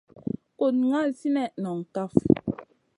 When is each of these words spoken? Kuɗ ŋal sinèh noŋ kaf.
Kuɗ 0.57 0.73
ŋal 0.89 1.09
sinèh 1.19 1.51
noŋ 1.63 1.77
kaf. 1.93 2.11